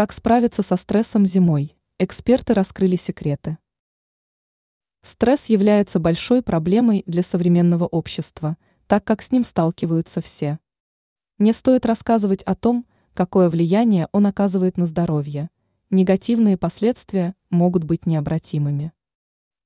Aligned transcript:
Как 0.00 0.14
справиться 0.14 0.62
со 0.62 0.78
стрессом 0.78 1.26
зимой? 1.26 1.76
Эксперты 1.98 2.54
раскрыли 2.54 2.96
секреты. 2.96 3.58
Стресс 5.02 5.50
является 5.50 5.98
большой 5.98 6.40
проблемой 6.40 7.02
для 7.04 7.22
современного 7.22 7.84
общества, 7.84 8.56
так 8.86 9.04
как 9.04 9.20
с 9.20 9.30
ним 9.30 9.44
сталкиваются 9.44 10.22
все. 10.22 10.58
Не 11.36 11.52
стоит 11.52 11.84
рассказывать 11.84 12.42
о 12.44 12.54
том, 12.54 12.86
какое 13.12 13.50
влияние 13.50 14.08
он 14.12 14.24
оказывает 14.24 14.78
на 14.78 14.86
здоровье. 14.86 15.50
Негативные 15.90 16.56
последствия 16.56 17.34
могут 17.50 17.84
быть 17.84 18.06
необратимыми. 18.06 18.94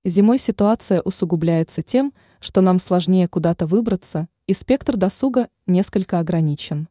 Зимой 0.05 0.41
ситуация 0.41 1.01
усугубляется 1.01 1.85
тем, 1.85 2.12
что 2.41 2.61
нам 2.61 2.80
сложнее 2.80 3.29
куда-то 3.29 3.69
выбраться, 3.69 4.27
и 4.48 4.53
спектр 4.53 4.96
досуга 4.96 5.48
несколько 5.66 6.19
ограничен. 6.19 6.89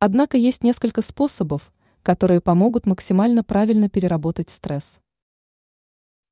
Однако 0.00 0.36
есть 0.36 0.64
несколько 0.64 1.00
способов, 1.00 1.72
которые 2.06 2.40
помогут 2.40 2.86
максимально 2.86 3.42
правильно 3.42 3.88
переработать 3.88 4.48
стресс. 4.50 5.00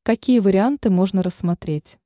Какие 0.04 0.38
варианты 0.38 0.88
можно 0.88 1.20
рассмотреть? 1.20 1.98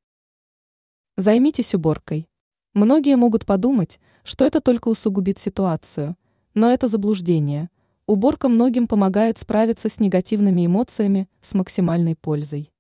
Займитесь 1.18 1.74
уборкой. 1.74 2.30
Многие 2.72 3.14
могут 3.16 3.44
подумать, 3.44 4.00
что 4.24 4.46
это 4.46 4.62
только 4.62 4.88
усугубит 4.88 5.38
ситуацию, 5.38 6.16
но 6.54 6.72
это 6.72 6.88
заблуждение. 6.88 7.68
Уборка 8.06 8.48
многим 8.48 8.88
помогает 8.88 9.36
справиться 9.36 9.90
с 9.90 10.00
негативными 10.00 10.64
эмоциями 10.64 11.28
с 11.42 11.52
максимальной 11.52 12.16
пользой. 12.16 12.72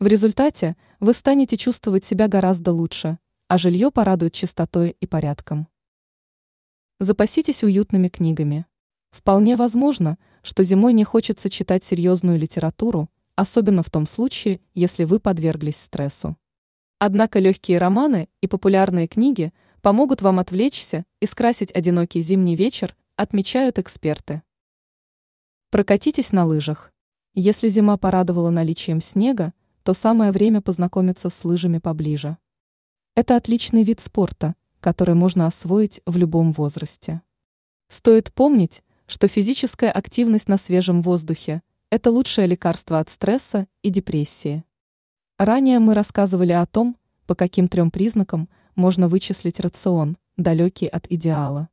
В 0.00 0.06
результате 0.06 0.74
вы 1.00 1.12
станете 1.12 1.58
чувствовать 1.58 2.06
себя 2.06 2.28
гораздо 2.28 2.72
лучше, 2.72 3.18
а 3.48 3.58
жилье 3.58 3.90
порадует 3.90 4.32
чистотой 4.32 4.96
и 4.98 5.06
порядком. 5.06 5.68
Запаситесь 6.98 7.62
уютными 7.62 8.08
книгами. 8.08 8.64
Вполне 9.14 9.54
возможно, 9.54 10.18
что 10.42 10.64
зимой 10.64 10.92
не 10.92 11.04
хочется 11.04 11.48
читать 11.48 11.84
серьезную 11.84 12.36
литературу, 12.36 13.08
особенно 13.36 13.84
в 13.84 13.88
том 13.88 14.08
случае, 14.08 14.60
если 14.74 15.04
вы 15.04 15.20
подверглись 15.20 15.76
стрессу. 15.76 16.36
Однако 16.98 17.38
легкие 17.38 17.78
романы 17.78 18.28
и 18.40 18.48
популярные 18.48 19.06
книги 19.06 19.52
помогут 19.82 20.20
вам 20.20 20.40
отвлечься 20.40 21.04
и 21.20 21.26
скрасить 21.26 21.70
одинокий 21.70 22.22
зимний 22.22 22.56
вечер, 22.56 22.96
отмечают 23.14 23.78
эксперты. 23.78 24.42
Прокатитесь 25.70 26.32
на 26.32 26.44
лыжах. 26.44 26.92
Если 27.34 27.68
зима 27.68 27.96
порадовала 27.96 28.50
наличием 28.50 29.00
снега, 29.00 29.54
то 29.84 29.94
самое 29.94 30.32
время 30.32 30.60
познакомиться 30.60 31.30
с 31.30 31.44
лыжами 31.44 31.78
поближе. 31.78 32.36
Это 33.14 33.36
отличный 33.36 33.84
вид 33.84 34.00
спорта, 34.00 34.56
который 34.80 35.14
можно 35.14 35.46
освоить 35.46 36.00
в 36.04 36.16
любом 36.16 36.50
возрасте. 36.50 37.22
Стоит 37.88 38.32
помнить, 38.32 38.82
что 39.14 39.28
физическая 39.28 39.92
активность 39.92 40.48
на 40.48 40.58
свежем 40.58 41.00
воздухе– 41.00 41.62
это 41.90 42.10
лучшее 42.10 42.48
лекарство 42.48 42.98
от 42.98 43.10
стресса 43.10 43.68
и 43.80 43.90
депрессии. 43.90 44.64
Ранее 45.38 45.78
мы 45.78 45.94
рассказывали 45.94 46.50
о 46.50 46.66
том, 46.66 46.96
по 47.28 47.36
каким 47.36 47.68
трем 47.68 47.92
признакам 47.92 48.48
можно 48.74 49.06
вычислить 49.06 49.60
рацион, 49.60 50.16
далекий 50.36 50.88
от 50.88 51.06
идеала. 51.08 51.68